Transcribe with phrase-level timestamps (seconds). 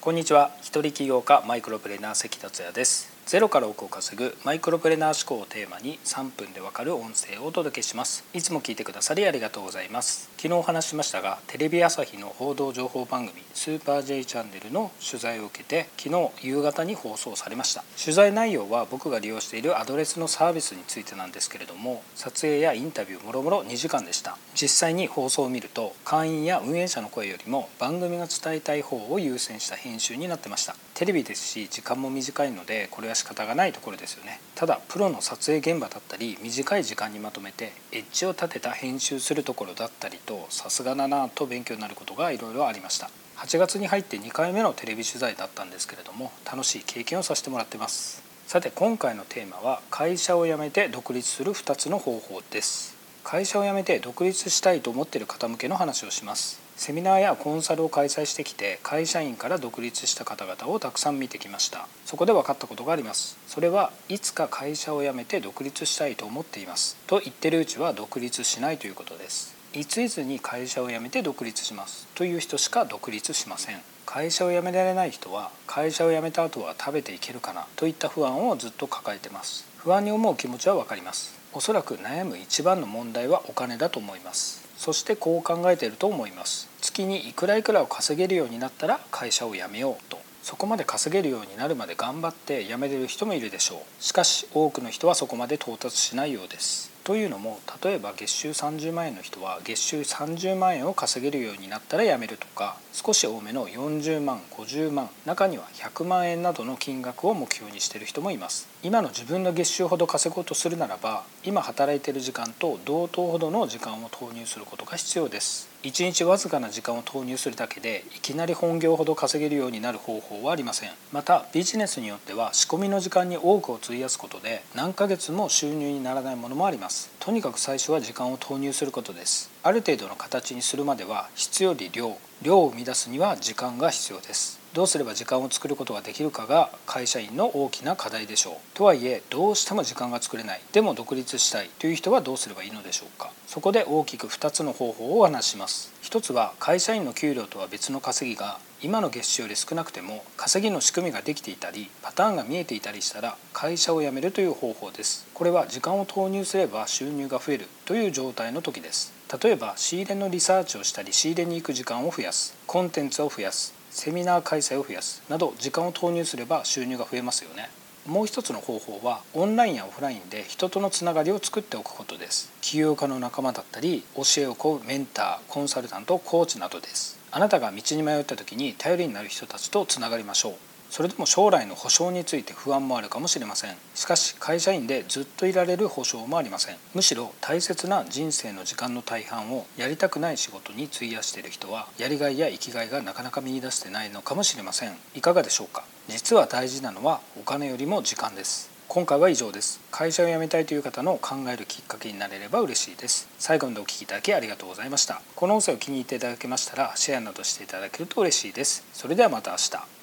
[0.00, 0.50] こんにちは。
[0.62, 3.19] 一人起業家マイクロプレーナー関達也です。
[3.30, 8.24] ゼロから億を稼ぐマイクロプレナー思考をテーマに3分でわかる音声をお届けします。
[8.34, 10.28] いつも聞いてくださりありがとうございます。
[10.36, 17.84] 昨日お話しましたがテレビ朝日の報道情報番組スーパー J チャンネルの取材を受けて昨日夕方に放送されました。
[17.96, 24.36] 取材内容は僕が利用しているアドレスのサービスについてなんですけれども撮影やインタビューもろもろ2時間でした。
[24.60, 30.74] 実際に放送を見ると会員や運営者の声よりも番組が伝えたい方を優先した編集になってました。
[31.00, 34.38] テレビですし時間も短いのでこれは仕方がないところですよね。
[34.54, 43.08] ただプロの撮影現場だったり短い時間にまとめてエッジを立てた編集するところだったりとさすがだなと勉強になることがいろいろありました。
[43.38, 48.22] 8月に入って2回目のテレビ取材だったんですけれども楽しい経験をさせてもらってます。
[48.46, 52.94] さて今回のテーマは会社を辞めて独立する2つの方法です。
[53.24, 56.69] 会社を辞めて独立したいと思っている方向けの話をします。
[56.80, 61.86] セミナーやコンサルを開催してきて会社員から独立した方々をたくさん見てきました。
[62.06, 63.36] そこで分かったことがあります。
[63.46, 66.96] それはいつか会社を辞めて独立したいと思っています。
[67.06, 69.54] と言ってるうちは独立しないということです。
[69.74, 72.06] いついつに会社を辞めて独立します。
[72.14, 73.82] という人しか独立しません。
[74.06, 77.66] 会社を辞められない人は会社を辞めた後は食べていけるかな。
[77.76, 79.66] といった不安をずっと抱えてます。
[79.76, 81.38] 不安に思う気持ちは分かります。
[81.52, 84.69] おそらく悩む一番の問題はお金だと思います。
[84.80, 86.66] そしてこう考えていると思います。
[86.80, 90.18] 月にいくらいくらを稼げるようになったら会社を辞めようと。
[90.42, 94.02] そこまで稼げるようになるまで頑張って辞めれる人もいるでしょう。
[94.02, 96.90] しかし多くの人はそこまで到達しないようです。
[97.04, 108.68] というのも例えば月収30万円の人は月収30万円を稼げるようになったら辞めるとか少し多めの40万50万中には100万円などの金額を目標にしている人もいます。
[108.82, 115.68] 今の自分の月収ほど稼ごうとするならば今働いている時間と同等ほどの時間を投入することが必要です。
[115.82, 120.90] 1日わずかな時間を投入するだけでいきなり本業ほど稼げるようになる方法はありません。
[121.12, 126.99] またビジネスによっては仕込みの時間に多くを費やすことで何ヶ月も収入にならないものもあります。
[127.18, 129.50] とにかく最初は時間を投入することです。
[129.62, 134.58] ある程度の形にするまでは質より量量を生み出すには時間が必要です。
[134.72, 138.54] どうすれば時間を作ることができるかが会社員の大きな課題でしょう。
[138.72, 140.60] とはいえどうしても時間が作れない。
[140.72, 143.30] でも独立したいという人はどうすればいいのでしょうか。
[143.46, 145.92] そこで大きく2つの方法をお話します。
[146.00, 155.26] 一つは会社員の給料とは別の稼ぎが今の月収より少なくても稼ぎの仕組みができていたりパターンが見えていたりしたら会社を辞めるという方法です。
[155.34, 159.19] これは時間を投入すれば収入が増えるという状態の時です。
[159.42, 162.56] 例えば仕入れのリサーチをしたり仕入れに行く時間を増やす。
[162.66, 163.72] コンテンツを増やす。
[163.90, 165.22] セミナー開催を増やす。
[165.28, 167.70] など時間を投入すれば収入が増えますよね。
[168.06, 172.50] もう一つの方法はオンラインやオフラインで人とのつながりを作っておくことです。
[172.60, 177.18] 起業家の仲間だったり教えを請うメンターコンサルタントコーチなどです。
[177.30, 180.69] あなたが道に迷った時に頼りになる人たちとつながりましょう。
[180.90, 183.76] それでも将来の保証について不安もあるかもしれません。
[183.94, 186.76] しかし会社員でずっといられる保証もありません。
[186.94, 194.96] むしろ大切な人生の時間の大半をやりたくない仕事に費やしている人はやりがいや生きがいがなかなか見出してないのかもしれません。
[195.14, 195.84] いかがでしょうか？
[196.08, 198.68] 実は大事なのはお金よりも時間です。
[198.88, 199.80] 今回は以上です。
[199.92, 203.28] 会社を辞めたいという方の考えるきっかけになれれば嬉しいです。
[203.38, 205.22] 最後までお聴きいただきありがとうございました。
[205.36, 208.84] この音声を気に入っていただけましたらシェアなどしていただけると嬉しいです。
[208.92, 209.99] それではまた明日。